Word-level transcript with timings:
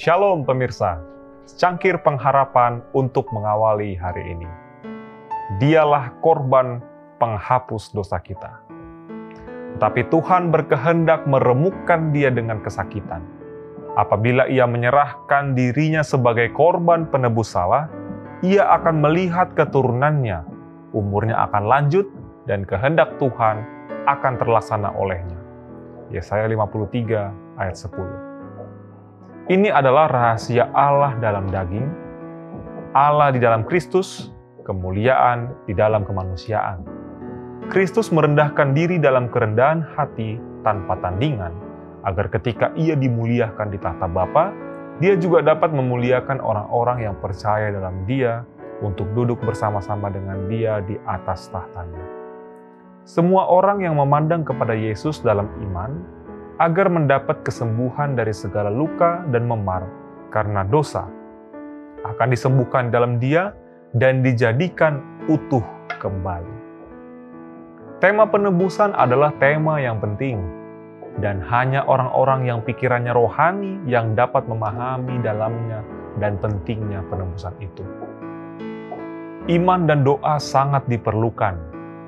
Shalom 0.00 0.48
pemirsa, 0.48 0.96
secangkir 1.44 2.00
pengharapan 2.00 2.80
untuk 2.96 3.28
mengawali 3.36 4.00
hari 4.00 4.32
ini. 4.32 4.48
Dialah 5.60 6.16
korban 6.24 6.80
penghapus 7.20 7.92
dosa 7.92 8.16
kita. 8.16 8.64
Tetapi 9.76 10.08
Tuhan 10.08 10.48
berkehendak 10.48 11.28
meremukkan 11.28 12.16
dia 12.16 12.32
dengan 12.32 12.64
kesakitan. 12.64 13.20
Apabila 13.92 14.48
ia 14.48 14.64
menyerahkan 14.64 15.52
dirinya 15.52 16.00
sebagai 16.00 16.48
korban 16.56 17.04
penebus 17.04 17.52
salah, 17.52 17.92
ia 18.40 18.72
akan 18.80 19.04
melihat 19.04 19.52
keturunannya, 19.52 20.48
umurnya 20.96 21.44
akan 21.44 21.68
lanjut, 21.68 22.08
dan 22.48 22.64
kehendak 22.64 23.20
Tuhan 23.20 23.68
akan 24.08 24.32
terlaksana 24.40 24.96
olehnya. 24.96 25.36
Yesaya 26.08 26.48
53 26.48 27.60
ayat 27.60 27.76
10. 27.76 28.29
Ini 29.50 29.66
adalah 29.66 30.06
rahasia 30.06 30.70
Allah 30.70 31.18
dalam 31.18 31.50
daging, 31.50 31.82
Allah 32.94 33.34
di 33.34 33.42
dalam 33.42 33.66
Kristus, 33.66 34.30
kemuliaan 34.62 35.50
di 35.66 35.74
dalam 35.74 36.06
kemanusiaan. 36.06 36.86
Kristus 37.66 38.14
merendahkan 38.14 38.70
diri 38.78 39.02
dalam 39.02 39.26
kerendahan 39.26 39.82
hati 39.98 40.38
tanpa 40.62 41.02
tandingan, 41.02 41.50
agar 42.06 42.30
ketika 42.30 42.70
ia 42.78 42.94
dimuliakan 42.94 43.74
di 43.74 43.78
tahta 43.82 44.06
Bapa, 44.06 44.54
dia 45.02 45.18
juga 45.18 45.42
dapat 45.42 45.74
memuliakan 45.74 46.38
orang-orang 46.38 47.10
yang 47.10 47.18
percaya 47.18 47.74
dalam 47.74 48.06
dia 48.06 48.46
untuk 48.86 49.10
duduk 49.18 49.42
bersama-sama 49.42 50.14
dengan 50.14 50.46
dia 50.46 50.78
di 50.78 50.94
atas 51.10 51.50
tahtanya. 51.50 52.06
Semua 53.02 53.50
orang 53.50 53.82
yang 53.82 53.98
memandang 53.98 54.46
kepada 54.46 54.78
Yesus 54.78 55.18
dalam 55.18 55.50
iman 55.58 56.19
agar 56.60 56.92
mendapat 56.92 57.40
kesembuhan 57.40 58.12
dari 58.12 58.36
segala 58.36 58.68
luka 58.68 59.24
dan 59.32 59.48
memar 59.48 59.88
karena 60.28 60.60
dosa 60.60 61.08
akan 62.04 62.28
disembuhkan 62.28 62.92
dalam 62.92 63.16
dia 63.16 63.56
dan 63.96 64.20
dijadikan 64.20 65.00
utuh 65.24 65.64
kembali. 65.96 66.60
Tema 68.00 68.28
penebusan 68.28 68.96
adalah 68.96 69.32
tema 69.36 69.76
yang 69.80 70.00
penting, 70.00 70.40
dan 71.20 71.40
hanya 71.44 71.84
orang-orang 71.84 72.48
yang 72.48 72.60
pikirannya 72.64 73.12
rohani 73.12 73.76
yang 73.84 74.16
dapat 74.16 74.48
memahami 74.48 75.20
dalamnya 75.20 75.84
dan 76.16 76.40
pentingnya 76.40 77.04
penebusan 77.12 77.52
itu. 77.60 77.84
Iman 79.52 79.84
dan 79.84 80.00
doa 80.00 80.40
sangat 80.40 80.88
diperlukan 80.88 81.56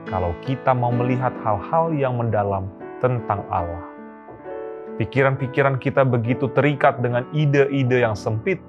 kalau 0.08 0.32
kita 0.44 0.72
mau 0.72 0.92
melihat 0.92 1.32
hal-hal 1.44 1.92
yang 1.92 2.16
mendalam 2.16 2.68
tentang 3.04 3.44
Allah. 3.52 3.91
Pikiran-pikiran 5.00 5.80
kita 5.80 6.04
begitu 6.04 6.52
terikat 6.52 7.00
dengan 7.00 7.24
ide-ide 7.32 8.04
yang 8.04 8.12
sempit, 8.12 8.60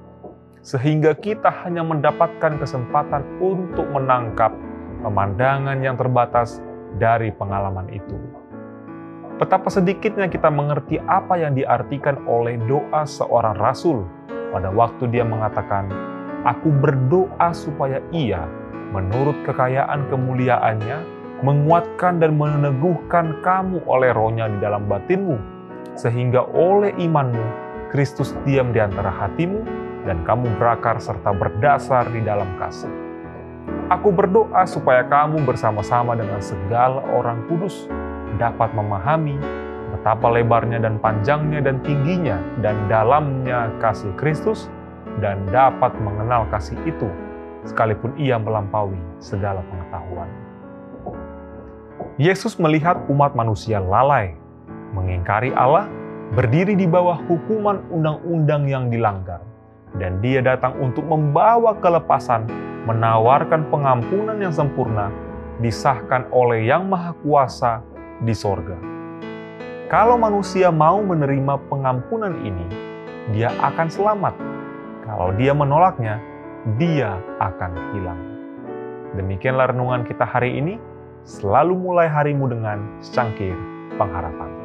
sehingga 0.64 1.12
kita 1.12 1.52
hanya 1.68 1.84
mendapatkan 1.84 2.56
kesempatan 2.56 3.28
untuk 3.44 3.84
menangkap 3.92 4.56
pemandangan 5.04 5.84
yang 5.84 6.00
terbatas 6.00 6.64
dari 6.96 7.36
pengalaman 7.36 7.92
itu. 7.92 8.16
Betapa 9.36 9.68
sedikitnya 9.68 10.32
kita 10.32 10.48
mengerti 10.48 11.02
apa 11.04 11.36
yang 11.36 11.60
diartikan 11.60 12.24
oleh 12.24 12.56
doa 12.64 13.04
seorang 13.04 13.60
rasul 13.60 14.08
pada 14.56 14.72
waktu 14.72 15.12
dia 15.12 15.28
mengatakan, 15.28 15.92
"Aku 16.48 16.72
berdoa 16.72 17.52
supaya 17.52 18.00
Ia, 18.16 18.48
menurut 18.96 19.36
kekayaan 19.44 20.08
kemuliaannya, 20.08 20.98
menguatkan 21.44 22.24
dan 22.24 22.40
meneguhkan 22.40 23.44
kamu 23.44 23.84
oleh 23.84 24.16
rohnya 24.16 24.48
di 24.48 24.64
dalam 24.64 24.88
batinmu, 24.88 25.53
sehingga 25.94 26.46
oleh 26.54 26.94
imanmu 26.98 27.46
Kristus 27.94 28.34
diam 28.42 28.74
di 28.74 28.82
antara 28.82 29.14
hatimu 29.14 29.62
dan 30.10 30.26
kamu 30.26 30.50
berakar 30.58 30.98
serta 30.98 31.32
berdasar 31.32 32.10
di 32.10 32.26
dalam 32.26 32.50
kasih. 32.58 32.90
Aku 33.94 34.10
berdoa 34.10 34.66
supaya 34.66 35.06
kamu 35.06 35.46
bersama-sama 35.46 36.18
dengan 36.18 36.42
segala 36.42 37.06
orang 37.14 37.46
kudus 37.46 37.86
dapat 38.42 38.74
memahami 38.74 39.38
betapa 39.94 40.34
lebarnya 40.34 40.82
dan 40.82 40.98
panjangnya 40.98 41.62
dan 41.62 41.78
tingginya 41.86 42.42
dan 42.66 42.76
dalamnya 42.90 43.70
kasih 43.78 44.10
Kristus 44.18 44.68
dan 45.22 45.46
dapat 45.54 45.94
mengenal 46.02 46.50
kasih 46.50 46.76
itu 46.90 47.08
sekalipun 47.64 48.12
ia 48.18 48.36
melampaui 48.42 48.98
segala 49.22 49.62
pengetahuan. 49.70 50.28
Yesus 52.18 52.58
melihat 52.58 53.06
umat 53.08 53.38
manusia 53.38 53.78
lalai 53.78 54.36
mengingkari 54.94 55.52
Allah, 55.58 55.90
berdiri 56.38 56.78
di 56.78 56.86
bawah 56.88 57.20
hukuman 57.26 57.82
undang-undang 57.90 58.70
yang 58.70 58.88
dilanggar, 58.88 59.42
dan 59.98 60.22
Dia 60.22 60.40
datang 60.40 60.78
untuk 60.80 61.06
membawa 61.06 61.76
kelepasan, 61.78 62.46
menawarkan 62.86 63.68
pengampunan 63.74 64.38
yang 64.40 64.54
sempurna, 64.54 65.10
disahkan 65.60 66.30
oleh 66.30 66.66
Yang 66.66 66.84
Maha 66.88 67.12
Kuasa 67.22 67.74
di 68.22 68.34
sorga. 68.34 68.78
Kalau 69.92 70.18
manusia 70.18 70.74
mau 70.74 71.04
menerima 71.04 71.60
pengampunan 71.70 72.34
ini, 72.42 72.66
dia 73.30 73.54
akan 73.62 73.88
selamat. 73.94 74.34
Kalau 75.06 75.30
dia 75.38 75.54
menolaknya, 75.54 76.18
dia 76.82 77.20
akan 77.38 77.72
hilang. 77.94 78.22
Demikianlah 79.14 79.70
renungan 79.70 80.02
kita 80.08 80.26
hari 80.26 80.58
ini. 80.58 80.82
Selalu 81.24 81.78
mulai 81.78 82.10
harimu 82.12 82.52
dengan 82.52 82.84
secangkir 83.00 83.56
pengharapan. 83.96 84.63